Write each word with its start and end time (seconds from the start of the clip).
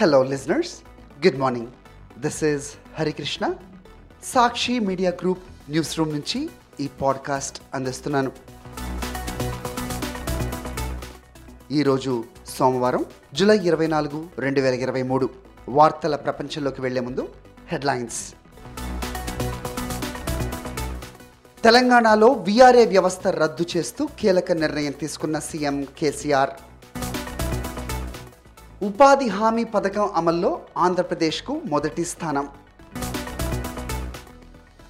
Hello, 0.00 0.22
listeners. 0.22 0.82
Good 1.20 1.36
morning. 1.36 1.66
This 2.16 2.36
is 2.42 2.60
Harikrishna 2.98 3.44
Sakshi 4.24 4.74
media 4.80 5.10
group 5.20 5.42
news 5.70 5.92
room 5.98 6.12
నుంచి 6.14 6.38
ఈ 6.80 6.86
podcast 7.00 7.58
అందిస్తున్నాను 7.74 8.30
ఈరోజు 11.70 12.14
సోమవారం 12.54 13.04
జూలై 13.34 13.58
ఇరవై 13.70 13.88
నాలుగు 13.94 14.20
రెండు 14.38 14.60
వేల 14.60 14.78
ఇరవై 14.80 15.04
మూడు 15.10 15.28
వార్తల 15.68 16.16
ప్రపంచంలోకి 16.24 16.80
వెళ్ళే 16.80 17.04
ముందు 17.08 17.24
హెడ్లైన్స్ 17.68 18.20
తెలంగాణలో 21.64 22.30
వీఆర్ఏ 22.48 22.86
వ్యవస్థ 22.86 23.26
రద్దు 23.42 23.66
చేస్తూ 23.74 24.04
కీలక 24.20 24.52
నిర్ణయం 24.62 24.96
తీసుకున్న 25.00 25.38
సీఎం 25.48 25.78
కేసీఆర్ 25.98 26.52
ఉపాధి 28.82 29.28
హామీ 29.28 29.64
పథకం 29.64 30.10
అమల్లో 30.14 30.60
ఆంధ్రప్రదేశ్కు 30.78 31.60
మొదటి 31.64 32.04
స్థానం. 32.04 32.48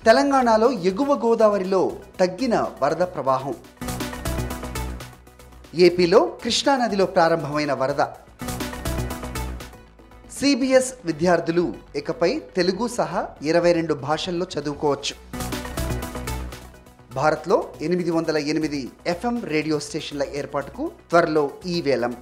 తెలంగాణలో 0.05 0.73
ఎగువ 0.73 1.15
గోదావరిలో 1.15 1.93
తగ్గిన 2.21 2.55
వరద 2.83 3.03
ప్రవాహం. 3.15 3.55
ఏపీలో 5.75 6.39
కృష్ణానదిలో 6.45 7.07
ప్రారంభమైన 7.07 7.73
వరద. 7.73 8.05
సిబిఎస్ 10.39 10.95
విద్యార్థులు 11.05 11.75
ఇకపై 11.97 12.43
తెలుగు 12.57 12.89
సహా 12.89 13.29
ఇరవై 13.43 13.73
రెండు 13.73 13.95
భాషల్లో 13.95 14.47
చదువుకోవచ్చు. 14.59 15.17
భారత్లో 17.15 17.65
ఎనిమిది 17.83 18.11
వందల 18.11 18.37
ఎనిమిది 18.37 18.91
ఎఫ్ఎం 19.07 19.45
రేడియో 19.45 19.81
స్టేషన్ల 19.81 20.23
ఏర్పాటుకు 20.23 20.93
త్వరలో 21.11 21.51
ఈ 21.67 21.81
వేలం. 21.81 22.17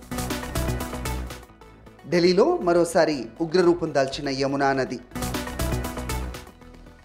ఢిల్లీలో 2.13 2.45
మరోసారి 2.67 3.17
ఉగ్రరూపం 3.45 3.89
దాల్చిన 3.97 4.29
యమునా 4.41 4.69
నది. 4.79 4.99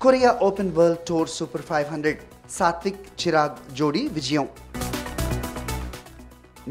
Korea 0.04 0.32
Open 0.48 0.76
World 0.78 1.02
Tour 1.10 1.32
Super 1.38 1.66
five 1.70 1.88
hundred 1.94 2.22
Satwik 2.58 3.02
Chirag 3.22 3.58
జోడీ 3.80 4.04
విజయం. 4.18 4.46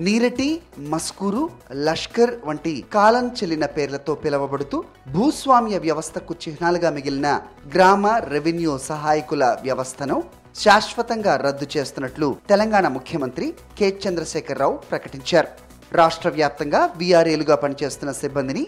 నీరటి 0.04 0.48
మస్కూరు 0.92 1.42
లష్కర్ 1.88 2.32
వంటి 2.48 2.74
కాలం 2.94 3.26
చెల్లిన 3.38 3.66
పేర్లతో 3.76 4.12
పిలువబడుతూ 4.22 4.78
భూస్వామ్య 5.16 5.78
వ్యవస్థకు 5.86 6.34
చిహ్నాలుగా 6.44 6.90
మిగిలిన 6.96 7.30
గ్రామ 7.74 8.06
రెవెన్యూ 8.34 8.74
సహాయకుల 8.90 9.44
వ్యవస్థను 9.66 10.16
శాశ్వతంగా 10.62 11.34
రద్దు 11.44 11.68
చేస్తున్నట్లు 11.74 12.30
తెలంగాణ 12.52 12.86
ముఖ్యమంత్రి 12.96 13.48
కె 13.80 13.90
చంద్రశేఖరరావు 14.04 14.76
ప్రకటించారు. 14.90 15.50
రాష్ట్ర 15.98 16.28
వ్యాప్తంగా 16.36 16.80
వీఆర్ఏలుగా 17.00 17.56
పనిచేస్తున్న 17.62 18.12
సిబ్బందిని 18.20 18.64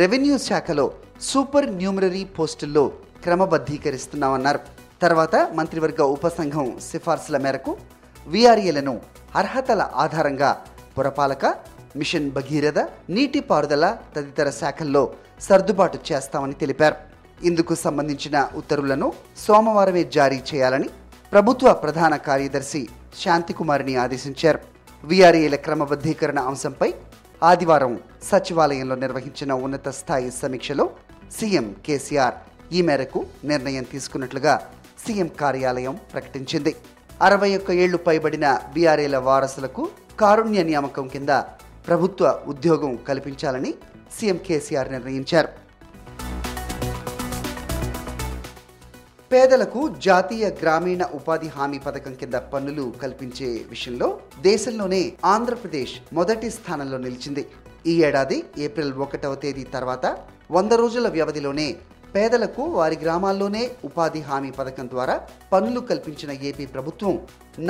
రెవెన్యూ 0.00 0.36
శాఖలో 0.48 0.84
సూపర్ 1.28 1.68
న్యూమరరీ 1.78 2.22
పోస్టుల్లో 2.36 2.84
క్రమబద్ధీకరిస్తున్నామన్నారు. 3.24 4.60
తర్వాత 5.02 5.36
మంత్రివర్గ 5.58 6.02
ఉపసంఘం 6.16 6.66
సిఫార్సుల 6.88 7.36
మేరకు 7.44 7.72
వీఆర్ఏలను 8.26 8.94
అర్హతల 9.40 9.82
ఆధారంగా 10.04 10.50
పురపాలక 10.96 11.46
మిషన్ 11.96 12.30
భగీరథ 12.36 12.78
నీటిపారుదల 13.16 13.84
తదితర 14.14 14.48
శాఖల్లో 14.60 15.02
సర్దుబాటు 15.48 15.98
చేస్తామని 16.08 16.56
తెలిపారు. 16.62 16.96
ఇందుకు 17.48 17.74
సంబంధించిన 17.84 18.36
ఉత్తర్వులను 18.60 19.08
సోమవారమే 19.44 20.02
జారీ 20.16 20.40
చేయాలని 20.50 20.88
ప్రభుత్వ 21.32 21.68
ప్రధాన 21.84 22.14
కార్యదర్శి 22.28 22.82
శాంతికుమారిని 23.22 23.94
ఆదేశించారు. 24.04 24.60
విఆర్ఏల 25.04 25.56
క్రమబద్ధీకరణ 25.56 26.38
అంశంపై 26.50 26.88
ఆదివారం 27.42 27.92
సచివాలయంలో 28.30 28.94
నిర్వహించిన 28.94 29.52
ఉన్నత 29.66 29.88
స్థాయి 29.88 30.30
సమీక్షలో 30.40 30.84
సీఎం 31.36 31.66
కేసీఆర్ 31.86 32.36
ఈ 32.72 32.82
మేరకు 32.82 33.20
నిర్ణయం 33.44 33.84
తీసుకున్నట్లుగా 33.92 34.54
సీఎం 35.04 35.28
కార్యాలయం 35.42 35.94
ప్రకటించింది. 36.12 36.72
అరవై 37.22 37.50
ఒక్క 37.58 37.70
ఏళ్ళు 37.84 37.98
పైబడిన 38.06 38.46
బీఆర్ఏల 38.74 39.16
వారసులకు 39.28 39.84
కారుణ్య 40.20 40.62
నియామకం 40.62 41.06
కింద 41.08 41.32
ప్రభుత్వ 41.88 42.40
ఉద్యోగం 42.48 42.92
కల్పించాలని 43.08 43.74
సీఎం 44.18 44.38
కేసీఆర్ 44.46 44.92
నిర్ణయించారు. 44.92 45.50
పేదలకు 49.32 49.80
జాతీయ 50.04 50.44
గ్రామీణ 50.60 51.02
ఉపాధి 51.16 51.48
హామీ 51.56 51.78
పథకం 51.86 52.12
కింద 52.20 52.36
పన్నులు 52.52 52.84
కల్పించే 53.02 53.48
విషయంలో 53.72 54.08
దేశంలోనే 54.46 55.00
ఆంధ్రప్రదేశ్ 55.32 55.92
మొదటి 56.18 56.48
స్థానంలో 56.54 56.98
నిలిచింది. 56.98 57.42
ఈ 57.90 57.94
ఏడాది 58.08 58.38
ఏప్రిల్ 58.66 58.92
ఒకటవ 59.04 59.34
తేదీ 59.42 59.64
తర్వాత 59.74 60.06
వంద 60.56 60.72
రోజుల 60.82 61.06
వ్యవధిలోనే 61.16 61.68
పేదలకు 62.14 62.62
వారి 62.78 62.96
గ్రామాల్లోనే 63.04 63.62
ఉపాధి 63.88 64.20
హామీ 64.28 64.52
పథకం 64.58 64.86
ద్వారా 64.92 65.16
పనులు 65.52 65.82
కల్పించిన 65.90 66.30
ఏపీ 66.50 66.66
ప్రభుత్వం 66.74 67.14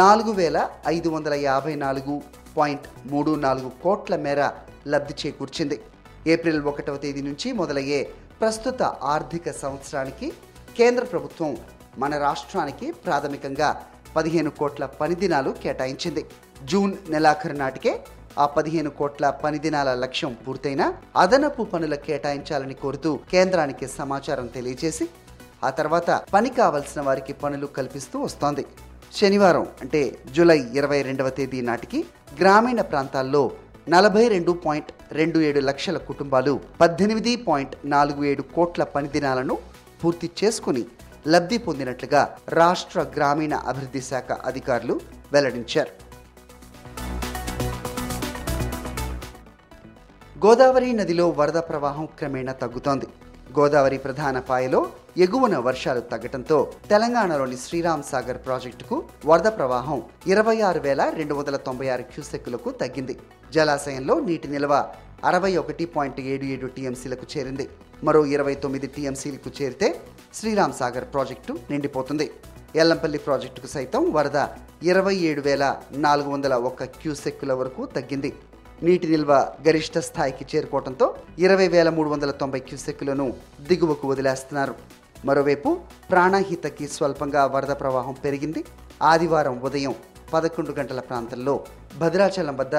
నాలుగు 0.03 0.35
వేల 0.41 0.59
ఐదు 0.95 1.09
వందల 1.09 1.35
యాభై 1.49 1.75
నాలుగు 1.85 2.15
పాయింట్ 2.57 2.87
మూడు 3.13 3.35
నాలుగు 3.47 3.71
కోట్ల 3.83 4.17
మేర 4.27 4.43
లబ్ధి 4.93 5.17
చేకూర్చింది. 5.23 5.79
ఏప్రిల్ 6.35 6.61
ఒకటవ 6.73 6.99
తేదీ 7.07 7.25
నుంచి 7.31 7.51
మొదలయ్యే 7.63 8.01
ప్రస్తుత 8.43 8.83
ఆర్థిక 9.15 9.51
సంవత్సరానికి 9.63 10.29
కేంద్ర 10.79 11.05
ప్రభుత్వం 11.13 11.53
మన 12.03 12.15
రాష్ట్రానికి 12.27 12.87
ప్రాథమికంగా 13.05 13.69
పదిహేను 14.17 14.51
కోట్ల 14.59 14.85
పని 15.01 15.15
దినాలు 15.23 15.51
కేటాయించింది. 15.63 16.23
జూన్ 16.71 16.93
నెలాఖరు 17.13 17.57
నాటికే 17.63 17.93
ఆ 18.43 18.45
పదిహేను 18.57 18.91
కోట్ల 18.99 19.31
పని 19.43 19.59
దినాల 19.65 19.91
లక్ష్యం 20.03 20.33
పూర్తయిన 20.45 20.83
అదనపు 21.23 21.63
పనుల 21.73 21.95
కేటాయించాలని 22.07 22.77
కోరుతూ 22.83 23.11
కేంద్రానికి 23.33 23.87
సమాచారం 24.01 24.47
తెలియజేసి 24.57 25.07
ఆ 25.69 25.71
తర్వాత 25.79 26.11
పని 26.35 26.51
కావలసిన 26.59 27.01
వారికి 27.09 27.33
పనులు 27.43 27.69
కల్పిస్తూ 27.79 28.19
వస్తోంది. 28.27 28.65
శనివారం 29.19 29.67
అంటే 29.85 30.03
జూలై 30.37 30.61
ఇరవై 30.79 31.01
రెండవ 31.09 31.29
తేదీ 31.39 31.61
నాటికి 31.69 32.01
గ్రామీణ 32.41 32.81
ప్రాంతాల్లో 32.93 33.43
నలభై 33.95 34.25
రెండు 34.35 34.53
పాయింట్ 34.65 34.91
రెండు 35.19 35.39
ఏడు 35.49 35.61
లక్షల 35.69 35.99
కుటుంబాలు 36.09 36.55
పద్దెనిమిది 36.81 37.33
పాయింట్ 37.49 37.75
నాలుగు 37.95 38.23
ఏడు 38.31 38.43
కోట్ల 38.57 38.85
పని 38.95 39.09
దినాలను 39.15 39.55
పూర్తి 40.05 40.31
చేసుకుని 40.41 40.83
లబ్ధి 41.27 41.59
పొందినట్లుగా 41.59 42.23
రాష్ట్ర 42.49 43.01
గ్రామీణ 43.17 43.55
అభివృద్ధి 43.55 44.03
శాఖ 44.11 44.33
అధికారులు 44.51 45.01
వెల్లడించారు. 45.33 45.95
గోదావరి 50.45 50.93
నదిలో 50.93 51.29
వరద 51.39 51.59
ప్రవాహం 51.71 52.07
క్రమేణా 52.19 52.53
తగ్గుతోంది. 52.53 53.07
గోదావరి 53.59 53.99
ప్రధాన 53.99 54.39
పాయలో 54.39 54.81
ఎగువన 55.25 55.57
వర్షాలు 55.57 56.01
తగ్గడంతో 56.01 56.59
తెలంగాణలోని 56.91 57.57
శ్రీరామ్ 57.57 58.03
సాగర్ 58.11 58.41
ప్రాజెక్టుకు 58.47 58.97
వరద 59.27 59.49
ప్రవాహం 59.59 60.03
ఇరవై 60.27 60.61
ఆరు 60.61 60.81
వేల 60.81 61.03
రెండు 61.19 61.35
వందల 61.35 61.57
తొంభై 61.67 61.89
ఆరు 61.89 62.03
క్యూసెక్కులకు 62.03 62.71
తగ్గింది. 62.83 63.15
జలాశయంలో 63.53 64.21
నీటి 64.21 64.49
నిల్వ 64.49 64.73
అరవై 65.25 65.57
ఒకటి 65.57 65.85
పాయింట్ 65.85 66.21
ఏడు 66.21 66.45
ఏడు 66.45 66.67
టీఎంసీలకు 66.67 67.39
చేరింది. 67.39 67.69
మరో 68.05 68.27
ఇరవై 68.27 68.55
తొమ్మిది 68.55 68.87
టీఎంసీలకు 68.87 69.51
చేరితే 69.63 70.01
శ్రీరామ్ 70.35 70.73
సాగర్ 70.73 71.05
ప్రాజెక్టు 71.15 71.59
నిండిపోతుంది. 71.71 72.31
ఎల్లంపల్లి 72.77 73.19
ప్రాజెక్టుకు 73.19 73.67
సైతం 73.67 74.13
వరద 74.13 74.47
ఇరవై 74.83 75.15
ఏడు 75.15 75.41
వేల 75.41 75.81
నాలుగు 75.93 76.31
వందల 76.31 76.55
ఒక్క 76.55 76.85
క్యూసెక్కుల 76.85 77.53
వరకు 77.53 77.85
తగ్గింది. 77.97 78.35
నీటి 78.83 79.07
నిల్వ 79.09 79.33
గరిష్ట 79.69 79.99
స్థాయికి 79.99 80.57
చేరుకోవడంతో 80.57 81.15
ఇరవై 81.39 81.69
వేల 81.69 81.91
మూడు 81.91 82.09
వందల 82.09 82.31
తొంభై 82.31 82.61
క్యూసెక్కులను 82.61 83.35
దిగువకు 83.69 84.09
వదిలేస్తున్నారు. 84.09 84.75
మరోవైపు 85.25 85.79
ప్రాణహితకి 86.11 86.89
స్వల్పంగా 86.89 87.47
వరద 87.47 87.71
ప్రవాహం 87.71 88.17
పెరిగింది. 88.25 88.65
ఆదివారం 89.03 89.61
ఉదయం 89.61 89.95
పదకొండు 90.35 90.73
గంటల 90.73 91.01
ప్రాంతంలో 91.01 91.65
భద్రాచలం 91.99 92.57
వద్ద 92.57 92.77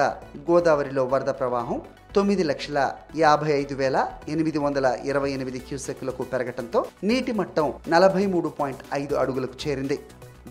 గోదావరిలో 0.50 1.04
వరద 1.04 1.28
ప్రవాహం 1.28 1.80
తొమ్మిది 2.14 2.44
లక్షల 2.50 2.78
యాభై 3.16 3.50
ఐదు 3.58 3.74
వేల 3.80 3.96
ఎనిమిది 4.32 4.58
వందల 4.62 4.86
ఇరవై 5.10 5.28
ఎనిమిది 5.36 5.58
క్యూసెక్లకు 5.66 6.22
పెరగటంతో 6.30 6.80
నీటి 7.08 7.32
మట్టం 7.40 7.66
నలభై 7.92 8.24
మూడు 8.32 8.48
పాయింట్ 8.58 8.82
ఐదు 9.00 9.14
అడుగులకు 9.22 9.56
చేరింది. 9.62 9.98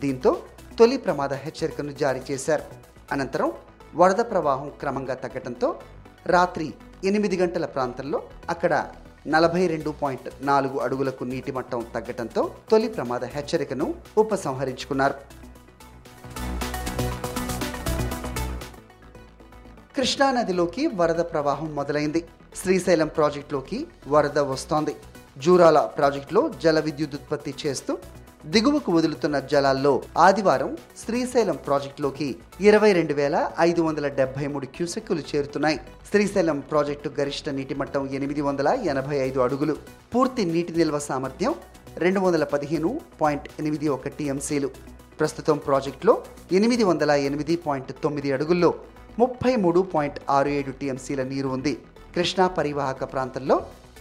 దీంతో 0.04 0.32
తొలి 0.78 0.98
ప్రమాద 1.06 1.34
హెచ్చరికను 1.44 1.94
జారీ 2.02 2.22
చేశారు. 2.30 2.64
అనంతరం 3.12 3.52
వరద 4.02 4.22
ప్రవాహం 4.32 4.70
క్రమంగా 4.82 5.18
తగ్గటంతో 5.26 5.70
రాత్రి 6.36 6.68
ఎనిమిది 7.10 7.38
గంటల 7.42 7.66
ప్రాంతంలో 7.76 8.22
అక్కడ 8.56 8.74
నలభై 9.36 9.64
రెండు 9.74 9.92
పాయింట్ 10.02 10.30
నాలుగు 10.50 10.78
అడుగులకు 10.86 11.24
నీటి 11.32 11.52
మట్టం 11.58 11.82
తగ్గటంతో 11.96 12.42
తొలి 12.72 12.90
ప్రమాద 12.96 13.24
హెచ్చరికను 13.36 13.88
ఉపసంహరించుకున్నారు. 14.24 15.16
కృష్ణానదిలోకి 19.96 20.84
వరద 21.00 21.22
ప్రవాహం 21.32 21.70
మొదలైంది. 21.76 22.20
శ్రీశైలం 22.60 23.10
ప్రాజెక్టులోకి 23.18 23.78
వరద 24.08 24.40
వస్తోంది. 24.52 24.94
జూరాల 25.44 25.80
ప్రాజెక్టులో 25.98 26.42
జల 26.64 26.80
విద్యుత్ 26.80 27.16
ఉత్పత్తి 27.18 27.54
చేస్తూ 27.62 27.94
దిగువకు 28.54 28.90
వదులుతున్న 28.98 29.38
జలాల్లో 29.52 29.92
ఆదివారం 30.26 30.70
శ్రీశైలం 31.02 31.58
ప్రాజెక్టులోకి 31.66 32.28
ఇరవై 32.68 32.92
రెండు 32.98 33.14
వేల 33.14 33.38
ఐదు 33.68 33.82
వందల 33.88 34.08
డెబ్బై 34.20 34.46
మూడు 34.54 34.68
క్యూసెక్కులు 34.76 35.24
చేరుతున్నాయి. 35.32 35.80
శ్రీశైలం 36.10 36.60
ప్రాజెక్టు 36.72 37.10
గరిష్ట 37.20 37.50
నీటి 37.58 37.78
మట్టం 37.82 38.06
ఎనిమిది 38.20 38.44
వందల 38.48 38.68
ఎనభై 38.94 39.18
ఐదు 39.28 39.42
అడుగులు. 39.48 39.76
పూర్తి 40.14 40.46
నీటి 40.54 40.76
నిల్వ 40.80 41.00
సామర్థ్యం 41.10 41.56
రెండు 42.06 42.22
వందల 42.28 42.46
పదిహేను 42.54 42.92
పాయింట్ 43.22 43.50
ఎనిమిది 43.60 43.90
ఒక 43.98 44.08
టీఎంసీలు 44.20 44.70
ప్రస్తుతం 45.20 45.58
ప్రాజెక్టులో 45.68 46.16
ఎనిమిది 46.60 46.84
వందల 46.92 47.12
ఎనిమిది 47.30 47.58
పాయింట్ 47.68 47.92
తొమ్మిది 48.04 48.32
అడుగుల్లో 48.38 48.72
ముప్పై 49.20 49.52
మూడు 49.64 49.80
పాయింట్ 49.94 50.18
ఆరు 50.38 50.50
ఏడు 50.58 50.72
టీఎంసీల 50.80 51.22
నీరు 51.30 51.50
ఉంది. 51.56 51.72
కృష్ణా 52.16 52.46
పరివాహక 52.58 53.04
ప్రాంతంలో 53.14 53.56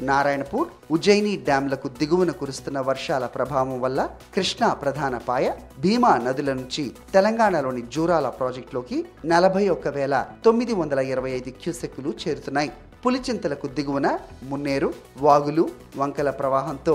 నారాయణపూర్ 0.09 0.69
ఉజ్జయిని 0.95 1.33
డ్యాంలకు 1.47 1.89
దిగువన 2.01 2.31
కురుస్తున్న 2.41 2.79
వర్షాల 2.89 3.25
ప్రభావం 3.37 3.79
వల్ల 3.85 4.01
కృష్ణా 4.35 4.69
ప్రధాన 4.83 5.15
పాయ 5.29 5.47
భీమా 5.85 6.13
నదుల 6.27 6.51
నుంచి 6.61 6.85
తెలంగాణలోని 7.15 7.83
జూరాల 7.95 8.29
ప్రాజెక్టులోకి 8.41 8.99
నలభై 9.33 9.65
ఒక్క 9.75 9.89
వేల 9.97 10.15
తొమ్మిది 10.45 10.77
వందల 10.81 11.03
ఇరవై 11.13 11.33
ఐదు 11.39 11.53
క్యూసెక్కులు 11.63 12.13
చేరుతున్నాయి. 12.23 12.71
పులిచింతలకు 13.05 13.67
దిగువన 13.79 14.09
మున్నేరు 14.51 14.91
వాగులు 15.27 15.65
వంకల 16.03 16.31
ప్రవాహంతో 16.43 16.95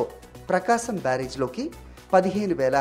ప్రకాశం 0.52 0.96
బ్యారేజ్లోకి 1.08 1.66
పదిహేను 2.14 2.56
వేల 2.62 2.78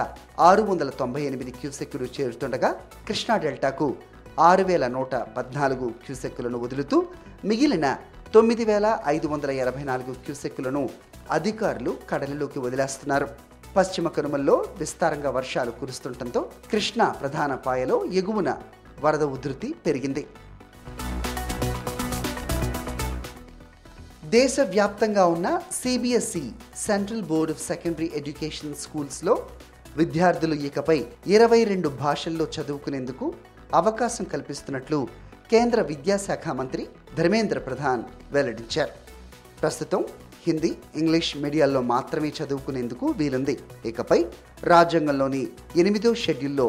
ఆరు 0.47 0.63
వందల 0.71 0.91
తొంభై 1.03 1.21
ఎనిమిది 1.29 1.53
క్యూసెక్కులు 1.61 2.09
చేరుతుండగా 2.17 2.71
కృష్ణా 3.09 3.37
డెల్టాకు 3.45 3.87
ఆరు 4.41 4.65
వేల 4.65 4.89
నూట 4.89 5.15
పద్నాలుగు 5.15 5.89
క్యూసెక్కులను 5.89 6.59
వదులుతూ 6.59 7.07
మిగిలిన 7.45 7.99
తొమ్మిది 8.35 8.65
వేల 8.65 8.99
ఐదు 9.07 9.27
వందల 9.27 9.51
ఎనభై 9.51 9.83
నాలుగు 9.83 10.13
క్యూసెక్కులను 10.13 10.91
అధికారులు 11.31 11.97
కడలిలోకి 12.11 12.59
వదిలేస్తున్నారు. 12.59 13.29
పశ్చిమ 13.77 14.09
కనుమల్లో 14.09 14.65
విస్తారంగా 14.79 15.31
వర్షాలు 15.31 15.71
కురుస్తుండటంతో 15.71 16.51
కృష్ణా 16.71 17.09
ప్రధాన 17.09 17.55
పాయలో 17.55 18.05
ఎగువన 18.05 18.59
వరద 19.01 19.23
ఉధృతి 19.23 19.75
పెరిగింది. 19.87 20.27
దేశవ్యాప్తంగా 24.25 25.27
ఉన్న 25.27 25.61
CBSE 25.73 26.51
Central 26.77 27.23
Board 27.23 27.53
of 27.53 27.67
Secondary 27.67 28.13
Education 28.15 28.75
స్కూల్స్లో 28.75 29.47
విద్యార్థులు 29.97 30.55
ఇకపై 30.55 31.05
ఇరవై 31.27 31.65
రెండు 31.65 31.89
భాషల్లో 31.89 32.47
చదువుకునేందుకు 32.61 33.35
అవకాశం 33.81 34.25
కల్పిస్తున్నట్లు 34.33 34.99
కేంద్ర 35.53 35.81
విద్యాశాఖ 35.91 36.45
మంత్రి 36.61 36.83
ధర్మేంద్ర 37.19 37.59
ప్రధాన్ 37.69 38.03
వెల్లడించారు. 38.35 38.95
ప్రస్తుతం 39.63 40.03
హిందీ 40.47 40.71
ఇంగ్లీష్ 41.01 41.33
మీడియాల్లో 41.43 41.81
మాత్రమే 41.95 42.31
చదువుకునేందుకు 42.39 43.07
వీలుంది. 43.19 43.55
ఇకపై 43.91 44.19
రాజ్యాంగంలోని 44.73 45.43
ఎనిమిదో 45.83 46.11
షెడ్యూల్లో 46.25 46.67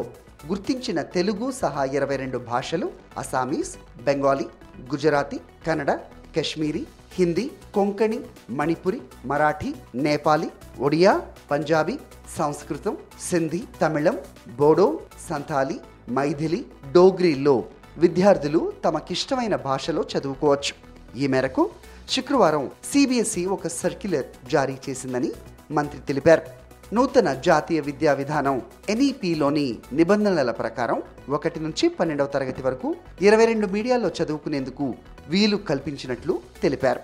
గుర్తించిన 0.50 0.98
తెలుగు 1.16 1.46
సహా 1.60 1.84
ఇరవై 1.96 2.16
రెండు 2.22 2.38
భాషలు 2.50 2.86
అసామీస్ 3.22 3.72
బెంగాలీ 4.06 4.46
గుజరాతీ 4.92 5.38
కన్నడ 5.66 5.90
కశ్మీరీ 6.36 6.82
హిందీ 7.16 7.44
కొంకణి 7.74 8.18
మణిపురి 8.58 9.00
మరాఠీ 9.30 9.70
నేపాలీ 10.06 10.48
ఒడియా 10.86 11.12
పంజాబీ 11.50 11.96
సంస్కృతం 12.38 12.94
సింధీ 13.30 13.60
తమిళం 13.82 14.16
బోడో 14.60 14.86
సంతాలి 15.28 15.76
మైథిలి 16.10 16.66
డోగ్రీల్లో 16.92 17.64
విద్యార్థులు 17.98 18.72
తమకిష్టమైన 18.84 19.56
భాషలో 19.56 20.04
చదువుకోవచ్చు. 20.18 20.74
ఈ 21.18 21.26
మేరకు 21.26 21.70
శుక్రవారం 22.08 22.70
సిబిఎస్ఈ 22.92 23.44
ఒక 23.44 23.66
సర్క్యులర్ 23.66 24.48
జారీ 24.48 24.76
చేసిందని 24.90 25.32
మంత్రి 25.70 26.00
తెలిపారు. 26.00 26.42
నూతన 26.94 27.34
జాతీయ 27.34 27.80
విద్యా 27.80 28.12
విధానం 28.12 28.62
ఎన్ఈపిలోని 28.88 29.78
నిబంధనల 29.92 30.50
ప్రకారం 30.50 31.02
ఒకటి 31.28 31.60
నుంచి 31.60 31.88
పన్నెండవ 31.88 32.26
తరగతి 32.26 32.62
వరకు 32.62 32.96
ఇరవై 33.22 33.44
రెండు 33.44 33.66
మీడియాల్లో 33.66 34.10
చదువుకునేందుకు 34.22 34.94
వీలు 35.28 35.56
కల్పించినట్లు 35.56 36.40
తెలిపారు. 36.62 37.00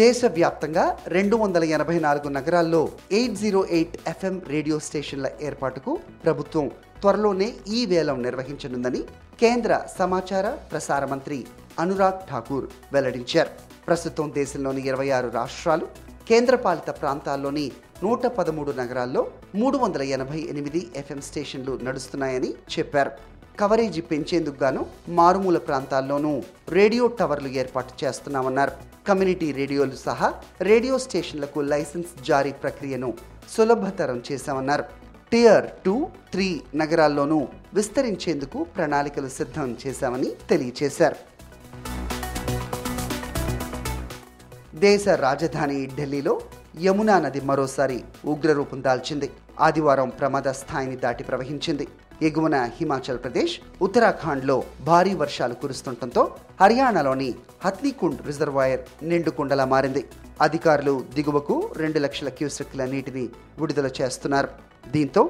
దేశవ్యాప్తంగా 0.00 0.84
రెండు 1.14 1.36
వందల 1.36 1.64
ఎనభై 1.76 1.96
నాలుగు 2.04 2.28
నగరాల్లో 2.36 2.80
eight 3.18 3.34
zero 3.40 3.60
eight 3.76 3.96
FM 4.10 4.36
radio 4.52 4.76
స్టేషన్ల 4.86 5.28
ఏర్పాటుకు 5.48 5.92
ప్రభుత్వం 6.24 6.66
త్వరలోనే 7.02 7.48
ఈ 7.78 7.80
వేలం 7.86 8.18
నిర్వహించనుందని 8.26 9.00
కేంద్ర 9.42 9.80
సమాచార 9.98 10.46
ప్రసార 10.72 11.04
మంత్రి 11.12 11.38
అనురాగ్ 11.84 12.22
ఠాకూర్ 12.30 12.68
వెల్లడించారు. 12.92 13.52
ప్రస్తుతం 13.88 14.32
దేశంలోని 14.38 14.84
ఇరవై 14.90 15.08
ఆరు 15.18 15.30
రాష్ట్రాలు 15.38 15.88
కేంద్రపాలిత 16.30 16.90
ప్రాంతాల్లోని 17.02 17.66
నూట 18.02 18.26
పదమూడు 18.38 18.72
నగరాల్లో 18.80 19.24
మూడు 19.54 19.76
వందల 19.78 20.02
ఎనభై 20.16 20.40
ఎనిమిది 20.52 20.80
ఎఫ్ఎం 20.96 21.20
స్టేషన్లు 21.28 21.72
నడుస్తున్నాయని 21.86 22.50
చెప్పారు. 22.74 23.12
కవరేజీ 23.60 24.00
పెంచేందుకు 24.00 24.58
గాను 24.62 24.86
మారుమూల 25.08 25.58
ప్రాంతాల్లోనూ 25.58 26.42
రేడియో 26.78 27.06
టవర్లు 27.06 27.48
ఏర్పాటు 27.62 28.04
చేస్తున్నామన్నారు. 28.04 28.72
కమ్యూనిటీ 29.08 29.52
రేడియోలు 29.52 29.96
సహా 30.06 30.28
రేడియో 30.60 30.98
స్టేషన్లకు 30.98 31.60
లైసెన్స్ 31.60 32.12
జారీ 32.24 32.52
ప్రక్రియను 32.52 33.10
సులభతరం 33.48 34.22
చేశామన్నారు. 34.32 34.84
టియర్ 35.32 35.66
టూ 35.84 35.94
త్రీ 36.32 36.48
నగరాల్లోనూ 36.74 37.48
విస్తరించేందుకు 37.74 38.58
ప్రణాళికలు 38.76 39.28
సిద్ధం 39.38 39.76
చేశామని 39.86 40.30
తెలియజేశారు 40.50 41.18
దేశ 44.86 45.08
రాజధాని 45.08 45.78
ఢిల్లీలో 45.96 46.40
యమునా 46.84 47.16
నది 47.20 47.40
మరోసారి 47.40 47.98
ఉగ్రరూపం 48.24 48.82
దాల్చింది. 48.82 49.30
ఆదివారం 49.62 50.08
ప్రమాద 50.08 50.48
స్థాయిని 50.60 50.96
దాటి 50.96 51.24
ప్రవహించింది. 51.24 51.86
ఎగువన 52.22 52.56
హిమాచల్ 52.76 53.18
ప్రదేశ్ 53.18 53.54
ఉత్తరాఖండ్లో 53.82 54.56
భారీ 54.84 55.14
వర్షాలు 55.14 55.54
కురుస్తుండటంతో 55.54 56.22
హర్యానాలోని 56.60 57.34
హత్నీకుండ్ 57.64 58.26
రిజర్వాయర్ 58.26 58.82
నిండుకుండలా 59.02 59.64
మారింది. 59.64 60.02
అధికారులు 60.40 60.94
దిగువకు 61.14 61.56
రెండు 61.76 61.98
లక్షల 61.98 62.28
క్యూసెక్ల 62.28 62.84
నీటిని 62.84 63.24
విడుదల 63.58 63.90
చేస్తున్నారు. 64.00 64.48
దీంతో 64.90 65.22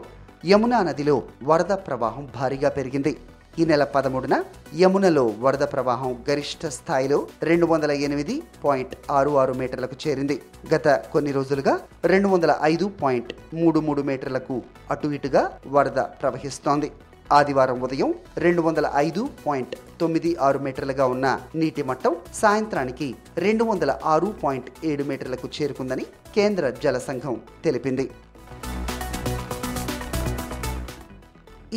యమునా 0.46 0.82
నదిలో 0.82 1.22
వరద 1.44 1.72
ప్రవాహం 1.86 2.28
భారీగా 2.36 2.68
పెరిగింది. 2.68 3.12
ఈ 3.60 3.64
నెల 3.70 3.84
పదమూడున 3.94 4.34
యమునలో 4.80 5.24
వరద 5.44 5.64
ప్రవాహం 5.72 6.12
గరిష్ట 6.28 6.66
స్థాయిలో 6.76 7.18
రెండు 7.48 7.66
వందల 7.66 7.92
ఎనిమిది 8.06 8.34
పాయింట్ 8.64 8.94
ఆరు 9.16 9.32
ఆరు 9.42 9.54
మీటర్లకు 9.60 9.96
చేరింది. 10.04 10.36
గత 10.74 10.88
కొన్ని 11.12 11.32
రోజులుగా 11.38 11.74
రెండు 12.12 12.28
వందల 12.28 12.54
ఐదు 12.70 12.86
పాయింట్ 13.02 13.32
మూడు 13.60 13.80
మూడు 13.88 14.04
మీటర్లకు 14.10 14.56
అటు 14.94 15.10
ఇటుగా 15.18 15.42
వరద 15.76 16.00
ప్రవహిస్తోంది. 16.22 16.90
ఆదివారం 17.38 17.78
ఉదయం 17.86 18.10
రెండు 18.46 18.62
వందల 18.62 18.86
ఐదు 19.04 19.22
పాయింట్ 19.46 19.76
తొమ్మిది 20.00 20.32
ఆరు 20.48 20.58
మీటర్లుగా 20.64 21.04
ఉన్న 21.14 21.26
నీటి 21.60 21.82
మట్టం 21.90 22.16
సాయంత్రానికి 22.42 23.10
రెండు 23.46 23.64
వందల 23.64 23.92
ఆరు 24.14 24.28
పాయింట్ 24.42 24.70
ఏడు 24.92 25.04
మీటర్లకు 25.12 25.48
చేరుకుందని 25.56 26.06
కేంద్ర 26.34 26.74
జల 26.84 26.98
సంఘం 27.08 27.36
తెలిపింది. 27.64 28.06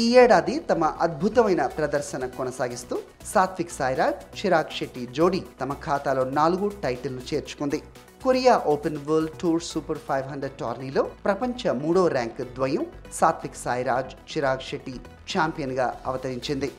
ఈ 0.02 0.06
ఏడాది 0.22 0.54
తమ 0.70 0.84
అద్భుతమైన 1.06 1.64
ప్రదర్శన 1.75 2.24
కొనసాగిస్తూ 2.38 2.96
సాత్విక్ 3.34 3.75
సాయిరాజ్ 3.75 4.24
చిరాగ్ 4.40 4.74
శెట్టి 4.78 5.04
జోడీ 5.18 5.40
తమ 5.62 5.74
ఖాతాలో 5.86 6.24
నాలుగు 6.40 6.68
టైటిల్ను 6.86 7.24
చేర్చుకుంది. 7.30 7.80
Korea 8.24 8.56
Open 8.72 9.00
World 9.08 9.36
Tour 9.42 9.64
Super 9.70 10.02
five 10.08 10.25
hundred 10.32 10.58
టోర్నీలో 10.62 11.04
ప్రపంచ 11.28 11.74
మూడో 11.84 12.04
ర్యాంక్ 12.16 12.42
ద్వయం 12.58 12.84
సాత్విక్ 13.20 13.62
సాయిరాజ్ 13.64 14.12
చిరాగ్ 14.32 14.68
శెట్టి 14.70 14.96
ఛాంపియన్గా 15.32 15.88
అవతరించింది. 16.10 16.70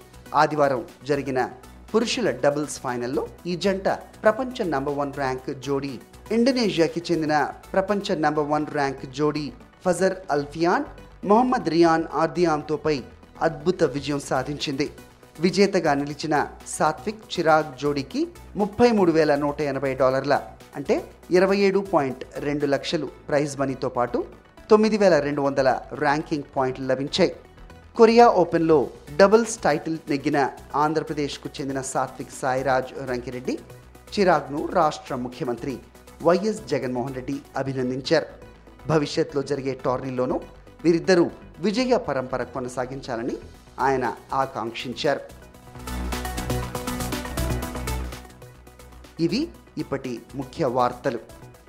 ఆదివారం 0.43 0.83
జరిగిన 1.11 1.41
పురుషుల 1.95 2.29
డబుల్స్ 2.45 2.79
ఫైనల్లో 2.85 3.25
ఈ 3.51 3.57
జంట 3.65 3.89
ప్రపంచ 4.27 4.69
నంబర్ 4.75 4.99
వన్ 5.01 5.17
ర్యాంక్ 5.23 5.51
జోడీ 5.69 5.95
ఇండోనేషియాకి 6.39 7.03
చెందిన 7.11 7.35
ప్రపంచ 7.75 8.17
నంబర్ 8.27 8.51
వన్ 8.55 8.71
ర్యాంక్ 8.79 9.05
జోడీ 9.19 9.47
ఫజర్ 9.87 10.17
అల్ఫియాన్ 10.37 10.87
మొహమ్మద్ 11.25 11.69
రియాన్ 11.69 12.05
ఆర్దియాంతోపై 12.15 13.03
అద్భుత 13.43 13.85
విజయం 13.85 14.21
సాధించింది. 14.21 14.91
విజేతగా 15.41 15.95
నిలిచిన 15.95 16.49
సాత్విక్ 16.67 17.39
చిరాగ్ 17.39 17.79
జోడీకి 17.79 18.29
ముప్పై 18.57 18.91
మూడు 18.91 19.13
వేల 19.13 19.35
నూట 19.35 19.61
ఎనభై 19.61 19.95
డాలర్ల 19.95 20.43
అంటే 20.77 21.05
ఇరవై 21.31 21.57
ఏడు 21.57 21.79
పాయింట్ 21.79 22.25
రెండు 22.39 22.67
లక్షలు 22.67 23.07
ప్రైజ్ 23.29 23.59
మనీతో 23.59 23.89
పాటు 23.89 24.25
తొమ్మిది 24.71 24.99
వేల 24.99 25.19
రెండు 25.19 25.43
వందల 25.43 25.81
ర్యాంకింగ్ 25.93 26.43
పాయింట్లు 26.57 26.87
లభించాయి. 26.87 27.37
కొరియా 27.97 28.29
ఓపెన్లో 28.29 28.91
డబుల్స్ 29.17 29.59
టైటిల్ 29.59 29.99
నెగ్గిన 30.11 30.51
ఆంధ్రప్రదేశ్కు 30.75 31.49
చెందిన 31.61 31.81
సాత్విక్ 31.81 32.37
సాయిరాజ్ 32.43 33.11
రంకిరెడ్డి 33.11 33.59
చిరాగ్ను 34.19 34.67
రాష్ట్ర 34.67 35.15
ముఖ్యమంత్రి 35.15 35.79
వైఎస్ 36.23 36.67
జగన్మోహన్ 36.69 37.15
రెడ్డి 37.15 37.41
అభినందించారు. 37.57 38.27
భవిష్యత్తులో 38.89 39.43
జరిగే 39.43 39.79
టోర్నీలోనూ 39.85 40.41
వీరిద్దరూ 40.85 41.31
విజయ 41.59 41.97
పరంపర 41.97 42.43
కొనసాగించాలని 42.43 43.37
ఆయన 43.81 44.17
ఆకాంక్షించారు. 44.33 45.21
ఇవి 49.21 49.49
ఇప్పటి 49.79 50.23
ముఖ్య 50.35 50.65
వార్తలు. 50.65 51.19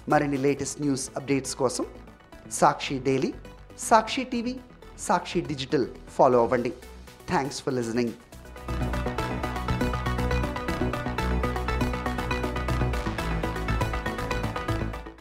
మరిన్ని 0.10 0.38
లేటెస్ట్ 0.38 0.82
న్యూస్ 0.82 1.10
అప్డేట్స్ 1.16 1.56
కోసం 1.56 1.86
Sakshi 2.52 3.00
daily 3.00 3.34
Sakshi 3.80 4.24
TV 4.24 4.60
Sakshi 5.00 5.42
digital 5.42 5.88
follow 6.10 6.42
అవ్వండి. 6.42 6.74
Thanks 7.28 7.64
for 7.64 7.74
listening. 7.74 8.12